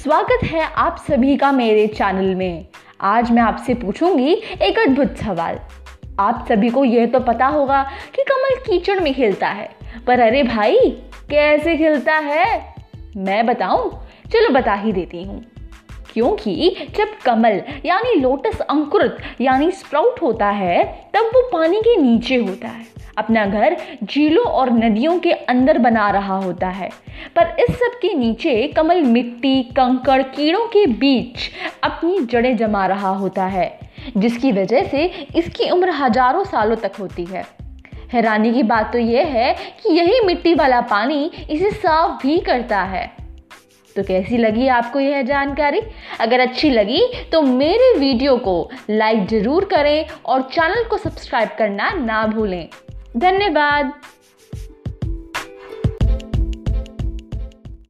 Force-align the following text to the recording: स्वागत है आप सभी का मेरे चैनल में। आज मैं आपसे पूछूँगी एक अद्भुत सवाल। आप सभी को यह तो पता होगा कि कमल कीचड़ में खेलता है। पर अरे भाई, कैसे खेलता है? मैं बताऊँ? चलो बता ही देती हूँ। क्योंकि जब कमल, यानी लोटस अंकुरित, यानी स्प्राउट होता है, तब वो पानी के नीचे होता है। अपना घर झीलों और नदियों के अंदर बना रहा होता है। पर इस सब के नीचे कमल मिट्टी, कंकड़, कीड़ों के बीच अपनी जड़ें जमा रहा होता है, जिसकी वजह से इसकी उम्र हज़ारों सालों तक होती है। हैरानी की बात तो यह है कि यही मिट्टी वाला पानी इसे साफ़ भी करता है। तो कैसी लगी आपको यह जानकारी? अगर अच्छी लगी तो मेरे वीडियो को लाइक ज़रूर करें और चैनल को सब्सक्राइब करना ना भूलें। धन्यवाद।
स्वागत 0.00 0.44
है 0.44 0.60
आप 0.60 1.04
सभी 1.08 1.36
का 1.36 1.52
मेरे 1.52 1.86
चैनल 1.86 2.34
में। 2.34 2.66
आज 3.00 3.30
मैं 3.30 3.42
आपसे 3.42 3.74
पूछूँगी 3.74 4.32
एक 4.62 4.78
अद्भुत 4.78 5.16
सवाल। 5.16 5.58
आप 6.20 6.46
सभी 6.48 6.70
को 6.70 6.84
यह 6.84 7.06
तो 7.06 7.20
पता 7.20 7.46
होगा 7.46 7.82
कि 8.14 8.22
कमल 8.22 8.54
कीचड़ 8.54 9.00
में 9.00 9.14
खेलता 9.14 9.48
है। 9.48 9.70
पर 10.06 10.20
अरे 10.20 10.42
भाई, 10.42 10.78
कैसे 11.30 11.76
खेलता 11.76 12.14
है? 12.14 12.74
मैं 13.16 13.46
बताऊँ? 13.46 14.08
चलो 14.32 14.50
बता 14.50 14.74
ही 14.74 14.92
देती 14.92 15.22
हूँ। 15.22 15.44
क्योंकि 16.12 16.76
जब 16.96 17.16
कमल, 17.24 17.60
यानी 17.86 18.14
लोटस 18.20 18.60
अंकुरित, 18.60 19.16
यानी 19.40 19.70
स्प्राउट 19.70 20.22
होता 20.22 20.46
है, 20.46 20.84
तब 21.14 21.30
वो 21.34 21.48
पानी 21.52 21.80
के 21.80 21.96
नीचे 21.96 22.36
होता 22.36 22.68
है। 22.68 22.88
अपना 23.18 23.44
घर 23.46 23.76
झीलों 24.04 24.44
और 24.44 24.70
नदियों 24.70 25.18
के 25.18 25.32
अंदर 25.32 25.78
बना 25.78 26.10
रहा 26.10 26.36
होता 26.36 26.68
है। 26.68 26.88
पर 27.36 27.56
इस 27.60 27.74
सब 27.76 27.98
के 28.02 28.12
नीचे 28.14 28.66
कमल 28.68 29.02
मिट्टी, 29.02 29.62
कंकड़, 29.62 30.22
कीड़ों 30.22 30.66
के 30.66 30.86
बीच 30.86 31.50
अपनी 31.84 32.18
जड़ें 32.20 32.56
जमा 32.56 32.86
रहा 32.86 33.08
होता 33.08 33.44
है, 33.44 33.80
जिसकी 34.16 34.52
वजह 34.52 34.84
से 34.84 35.04
इसकी 35.36 35.70
उम्र 35.70 35.90
हज़ारों 35.90 36.44
सालों 36.44 36.76
तक 36.76 36.92
होती 37.00 37.24
है। 37.24 37.44
हैरानी 38.12 38.52
की 38.52 38.62
बात 38.62 38.92
तो 38.92 38.98
यह 38.98 39.26
है 39.26 39.52
कि 39.52 39.92
यही 39.92 40.20
मिट्टी 40.26 40.54
वाला 40.54 40.80
पानी 40.80 41.30
इसे 41.50 41.70
साफ़ 41.70 42.22
भी 42.22 42.38
करता 42.38 42.82
है। 42.82 43.19
तो 44.00 44.04
कैसी 44.04 44.36
लगी 44.36 44.66
आपको 44.70 45.00
यह 45.00 45.22
जानकारी? 45.22 45.80
अगर 46.20 46.40
अच्छी 46.40 46.70
लगी 46.70 47.00
तो 47.32 47.40
मेरे 47.42 47.92
वीडियो 47.98 48.36
को 48.38 48.54
लाइक 48.90 49.26
ज़रूर 49.28 49.64
करें 49.64 50.06
और 50.26 50.42
चैनल 50.52 50.84
को 50.84 50.96
सब्सक्राइब 50.98 51.48
करना 51.58 51.90
ना 51.96 52.26
भूलें। 52.26 52.68
धन्यवाद। 53.16 53.92